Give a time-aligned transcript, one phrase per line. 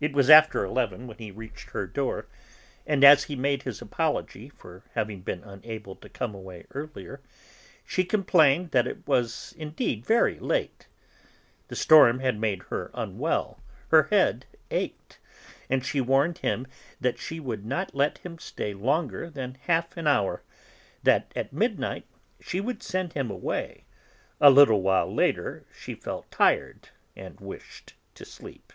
[0.00, 2.26] It was after eleven when he reached her door,
[2.86, 7.20] and as he made his apology for having been unable to come away earlier,
[7.84, 10.86] she complained that it was indeed very late;
[11.68, 15.18] the storm had made her unwell, her head ached,
[15.68, 16.66] and she warned him
[16.98, 20.42] that she would not let him stay longer than half an hour,
[21.02, 22.06] that at midnight
[22.40, 23.84] she would send him away;
[24.40, 28.72] a little while later she felt tired and wished to sleep.